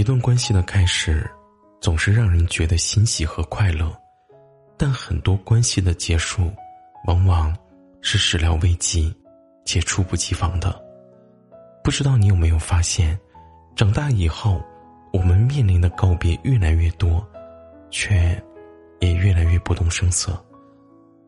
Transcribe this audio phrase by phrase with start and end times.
[0.00, 1.30] 一段关系的开始，
[1.78, 3.94] 总是让人觉得欣喜和快乐，
[4.78, 6.50] 但很多关系的结束，
[7.04, 7.54] 往往
[8.00, 9.14] 是始料未及，
[9.66, 10.82] 且猝不及防的。
[11.84, 13.20] 不知道你有没有发现，
[13.76, 14.64] 长大以后，
[15.12, 17.22] 我们面临的告别越来越多，
[17.90, 18.42] 却
[19.00, 20.42] 也越来越不动声色。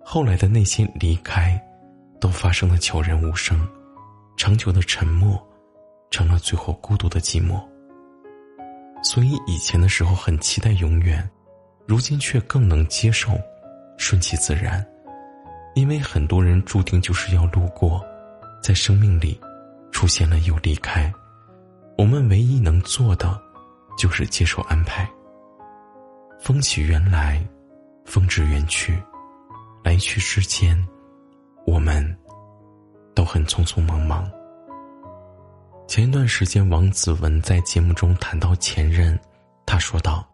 [0.02, 1.62] 后来的那些离开，
[2.18, 3.68] 都发生的悄然无声，
[4.38, 5.38] 长久的沉默，
[6.10, 7.62] 成了最后孤独的寂寞。
[9.02, 11.28] 所以以前的时候很期待永远，
[11.86, 13.32] 如今却更能接受，
[13.98, 14.84] 顺其自然，
[15.74, 18.00] 因为很多人注定就是要路过，
[18.62, 19.38] 在生命里，
[19.90, 21.12] 出现了又离开，
[21.98, 23.40] 我们唯一能做的，
[23.98, 25.08] 就是接受安排。
[26.40, 27.44] 风起缘来，
[28.04, 29.00] 风止缘去，
[29.82, 30.76] 来去之间，
[31.66, 32.16] 我们，
[33.14, 34.30] 都很匆匆忙忙。
[35.92, 39.20] 前一段时间，王子文在节目中谈到前任，
[39.66, 40.26] 他说道：“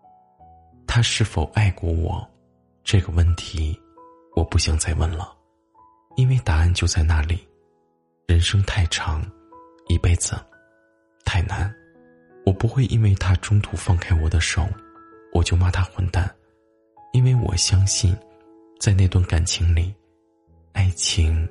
[0.86, 2.24] 他是否爱过我？
[2.84, 3.76] 这个问题，
[4.36, 5.36] 我不想再问了，
[6.14, 7.44] 因为答案就在那里。
[8.28, 9.20] 人生太长，
[9.88, 10.36] 一辈子
[11.24, 11.74] 太难，
[12.46, 14.64] 我不会因为他中途放开我的手，
[15.32, 16.32] 我就骂他混蛋，
[17.12, 18.16] 因为我相信，
[18.78, 19.92] 在那段感情里，
[20.72, 21.48] 爱情，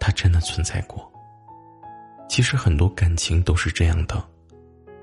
[0.00, 1.06] 它真的存在过。”
[2.28, 4.22] 其实很多感情都是这样的，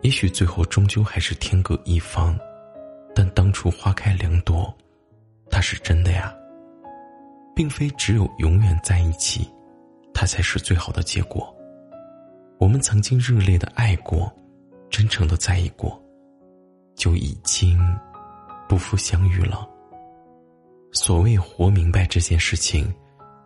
[0.01, 2.37] 也许最后终究还是天各一方，
[3.13, 4.73] 但当初花开两朵，
[5.49, 6.33] 它是真的呀。
[7.55, 9.49] 并非只有永远在一起，
[10.13, 11.55] 它才是最好的结果。
[12.59, 14.29] 我们曾经热烈的爱过，
[14.89, 15.97] 真诚的在意过，
[16.95, 17.79] 就已经
[18.67, 19.65] 不负相遇了。
[20.91, 22.93] 所谓活明白这件事情，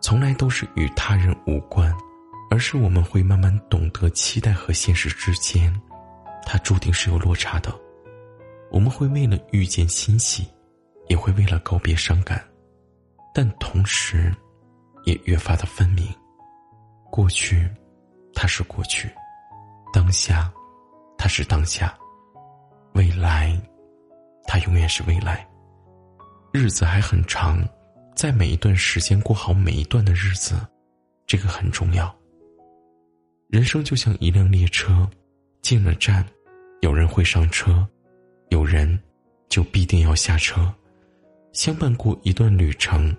[0.01, 1.95] 从来都是与他人无关。
[2.49, 5.73] 而是我们会慢慢懂得，期待和现实之间，
[6.45, 7.73] 它注定是有落差的。
[8.71, 10.47] 我们会为了遇见欣喜，
[11.07, 12.43] 也会为了告别伤感，
[13.33, 14.33] 但同时，
[15.05, 16.07] 也越发的分明。
[17.11, 17.69] 过去，
[18.33, 19.07] 它是过去；
[19.93, 20.51] 当下，
[21.17, 21.87] 它是当下；
[22.93, 23.59] 未来，
[24.45, 25.47] 它永远是未来。
[26.51, 27.63] 日子还很长，
[28.15, 30.59] 在每一段时间过好每一段的日子，
[31.25, 32.15] 这个很重要。
[33.49, 35.09] 人生就像一辆列车，
[35.63, 36.23] 进了站，
[36.81, 37.83] 有人会上车，
[38.49, 38.97] 有人
[39.49, 40.71] 就必定要下车。
[41.51, 43.15] 相伴过一段旅程，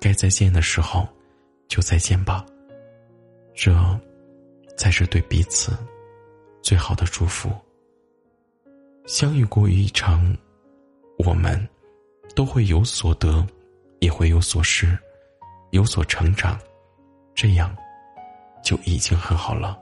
[0.00, 1.06] 该再见的时候，
[1.68, 2.42] 就再见吧。
[3.54, 3.70] 这
[4.78, 5.76] 才是对彼此
[6.62, 7.52] 最好的祝福。
[9.04, 10.34] 相遇过一场，
[11.18, 11.68] 我们
[12.34, 13.46] 都会有所得，
[14.00, 14.98] 也会有所失，
[15.72, 16.58] 有所成长，
[17.34, 17.76] 这样。
[18.66, 19.78] 就已经很好了。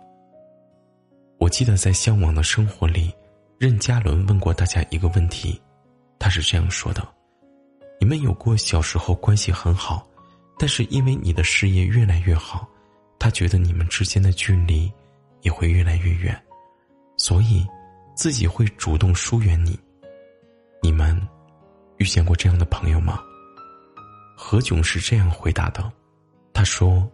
[1.38, 3.10] 我记得在《向往的生活》里，
[3.58, 5.58] 任嘉伦问过大家一个问题，
[6.18, 7.02] 他是这样说的
[7.98, 10.06] ：“你们有过小时候关系很好，
[10.58, 12.68] 但是因为你的事业越来越好，
[13.18, 14.92] 他觉得你们之间的距离
[15.40, 16.38] 也会越来越远，
[17.16, 17.66] 所以
[18.14, 19.80] 自己会主动疏远你。
[20.82, 21.18] 你们
[21.96, 23.18] 遇见过这样的朋友吗？”
[24.36, 25.90] 何炅是这样回答的，
[26.52, 27.10] 他说。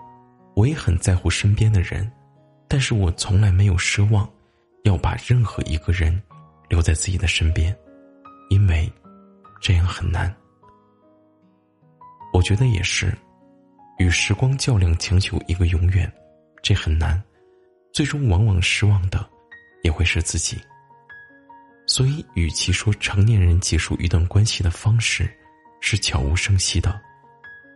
[0.60, 2.06] 我也很在乎身边的人，
[2.69, 4.31] 但是我从来没有奢望
[4.84, 6.22] 要把任何一个人
[6.69, 7.75] 留在自己的身边，
[8.51, 8.92] 因为
[9.62, 10.30] 这样很难。
[12.34, 13.16] 我觉得也是，
[13.98, 16.12] 与时光较量，强求一个永远，
[16.63, 17.18] 这很难，
[17.91, 19.27] 最终往往失望的
[19.83, 20.60] 也会是自己。
[21.86, 25.27] 所以，与其说成年人结束一段关系的方式
[25.80, 27.01] 是悄无声息的，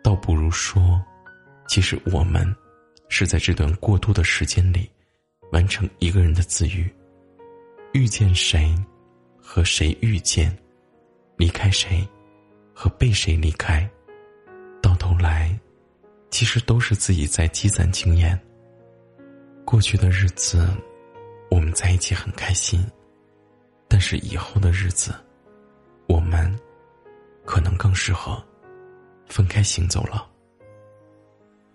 [0.02, 1.02] 倒不如说，
[1.66, 2.54] 其实我们。
[3.08, 4.90] 是在这段过渡的时间里，
[5.52, 6.92] 完成一个人的自愈。
[7.92, 8.74] 遇见谁，
[9.40, 10.56] 和谁遇见，
[11.36, 12.06] 离开谁，
[12.74, 13.88] 和被谁离开，
[14.82, 15.56] 到头来，
[16.30, 18.38] 其实都是自己在积攒经验。
[19.64, 20.68] 过去的日子，
[21.50, 22.84] 我们在一起很开心，
[23.86, 25.14] 但是以后的日子，
[26.08, 26.52] 我们
[27.44, 28.44] 可能更适合
[29.26, 30.28] 分开行走了。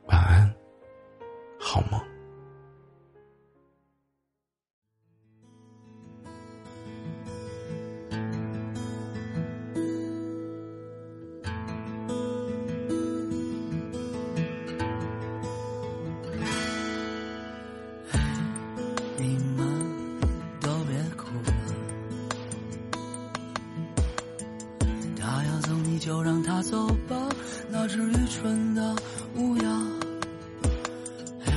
[0.07, 0.48] 晚安，
[19.21, 19.67] 你们
[20.61, 21.27] 都别哭
[25.19, 27.17] 他要走你就让他走吧，
[27.69, 28.95] 那只愚蠢的
[29.35, 29.63] 乌鸦。
[31.43, 31.51] 嘿，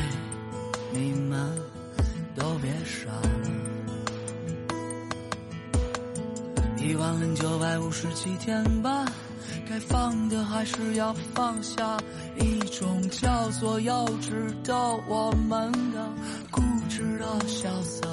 [0.92, 1.56] 你们
[2.34, 3.22] 都别傻了。
[6.78, 9.06] 一万零九百五十七天吧，
[9.70, 11.96] 该放的还是要放下，
[12.36, 14.74] 一种叫做幼稚的
[15.06, 16.10] 我们的
[16.50, 16.60] 固
[16.94, 18.06] 执的潇洒，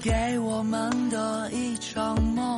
[0.00, 2.56] 给我们的一场梦。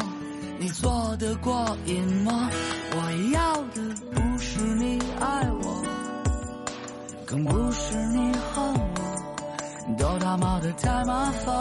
[0.58, 2.50] 你做得过瘾吗？
[2.94, 3.80] 我要的
[4.12, 5.82] 不是你爱我，
[7.24, 11.54] 更不是你恨我，都他妈的太麻烦。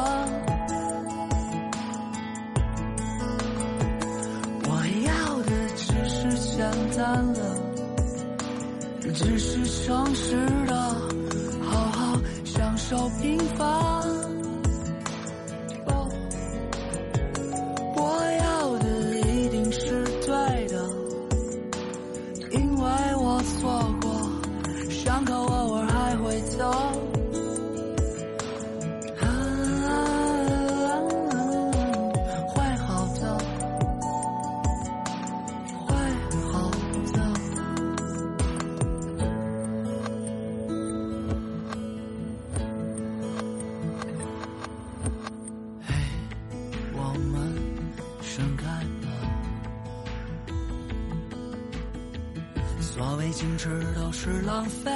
[4.68, 4.70] 我
[5.08, 6.60] 要的只是简
[6.98, 7.40] 单的，
[9.14, 10.36] 只是诚实
[10.68, 11.11] 的，
[12.92, 13.66] 就平凡，
[17.96, 18.02] 我
[18.42, 20.90] 要的一定是对的，
[22.52, 22.86] 因为
[23.16, 24.12] 我错过，
[24.90, 27.01] 伤口偶尔还会走。
[53.22, 54.92] 谓矜持都是浪费，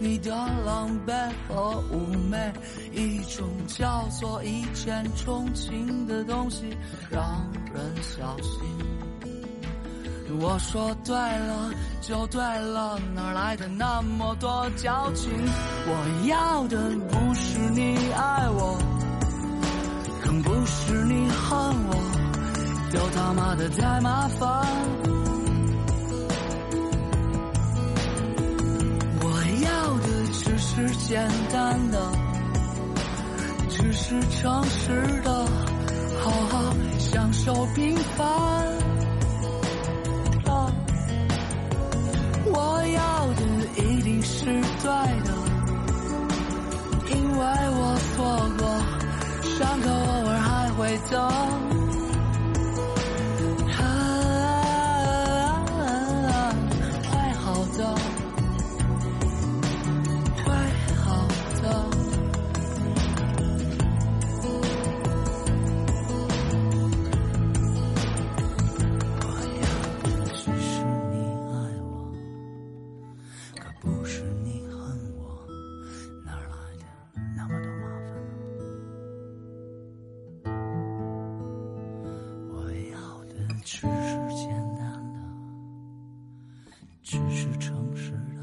[0.00, 0.34] 你的
[0.66, 2.52] 狼狈和妩媚，
[2.92, 6.76] 一种叫做一见钟情的东西，
[7.08, 7.22] 让
[7.72, 8.52] 人小心。
[10.40, 11.70] 我说对了
[12.00, 15.30] 就对了，哪来的那么多矫情？
[15.86, 16.76] 我要的
[17.08, 18.76] 不是你爱我，
[20.24, 21.94] 更不是你恨我，
[22.92, 24.97] 都他妈的太麻烦。
[30.86, 31.98] 是简单的，
[33.68, 35.44] 只是诚实的，
[36.22, 38.26] 好好享受平凡。
[42.50, 43.42] 我要的
[43.82, 44.88] 一定是对
[45.24, 45.30] 的，
[47.10, 47.40] 因为
[47.74, 48.16] 我错
[48.56, 48.62] 过，
[49.58, 51.67] 伤口偶尔还会疼。
[83.70, 83.86] 只是
[84.34, 84.80] 简单
[85.12, 85.20] 的，
[87.02, 88.40] 只是诚实的，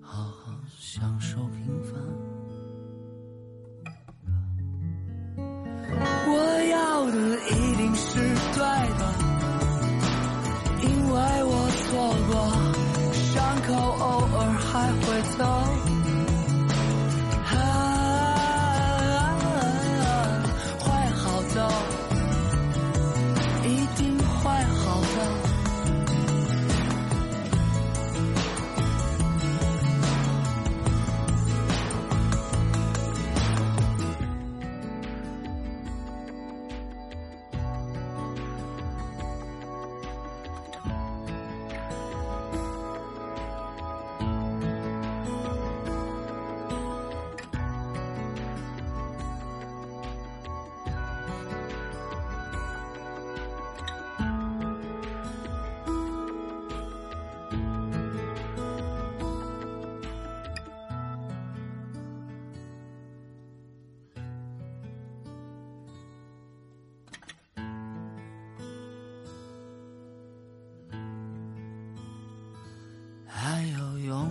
[0.00, 1.92] 好好享受平凡。
[6.26, 6.32] 我
[6.70, 7.16] 要的
[7.50, 8.18] 一定是
[8.54, 8.60] 对
[8.98, 9.02] 的，
[10.82, 11.86] 因为我错
[12.28, 12.32] 过，
[13.12, 14.04] 伤口偶
[14.38, 15.06] 尔还会
[15.36, 15.38] 疼。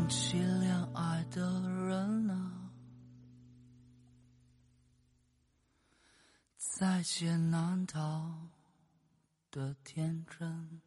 [0.07, 1.41] 勇气恋爱的
[1.85, 2.71] 人啊，
[6.55, 8.47] 在劫难逃
[9.51, 10.81] 的天真。